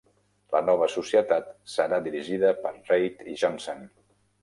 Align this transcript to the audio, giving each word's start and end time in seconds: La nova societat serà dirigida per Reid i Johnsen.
La 0.55 0.61
nova 0.69 0.87
societat 0.93 1.53
serà 1.75 2.01
dirigida 2.09 2.57
per 2.65 2.75
Reid 2.83 3.25
i 3.37 3.41
Johnsen. 3.45 3.91